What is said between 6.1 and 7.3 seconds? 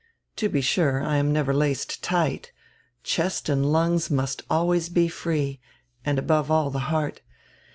above all, the heart.